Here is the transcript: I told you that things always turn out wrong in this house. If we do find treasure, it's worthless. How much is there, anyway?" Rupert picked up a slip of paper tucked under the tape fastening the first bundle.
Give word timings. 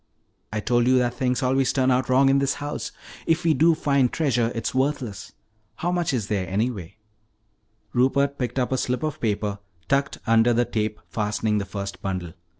I 0.51 0.59
told 0.61 0.87
you 0.87 0.97
that 0.97 1.13
things 1.13 1.43
always 1.43 1.71
turn 1.71 1.91
out 1.91 2.09
wrong 2.09 2.27
in 2.29 2.39
this 2.39 2.55
house. 2.55 2.91
If 3.27 3.43
we 3.43 3.53
do 3.53 3.75
find 3.75 4.11
treasure, 4.11 4.51
it's 4.55 4.73
worthless. 4.73 5.33
How 5.75 5.91
much 5.91 6.11
is 6.11 6.25
there, 6.25 6.49
anyway?" 6.49 6.95
Rupert 7.93 8.39
picked 8.39 8.57
up 8.57 8.71
a 8.71 8.79
slip 8.79 9.03
of 9.03 9.21
paper 9.21 9.59
tucked 9.87 10.17
under 10.25 10.53
the 10.53 10.65
tape 10.65 10.99
fastening 11.07 11.59
the 11.59 11.65
first 11.65 12.01
bundle. 12.01 12.33